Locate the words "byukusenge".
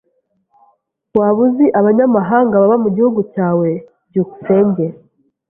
4.09-4.85